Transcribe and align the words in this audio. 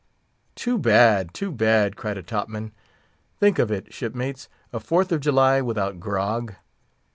"Too 0.55 0.79
bad—too 0.79 1.51
bad!" 1.51 1.95
cried 1.95 2.17
a 2.17 2.23
top 2.23 2.49
man, 2.49 2.71
"Think 3.39 3.59
of 3.59 3.69
it, 3.69 3.93
shipmates—a 3.93 4.79
Fourth 4.79 5.11
of 5.11 5.19
July 5.21 5.61
without 5.61 5.99
grog!" 5.99 6.55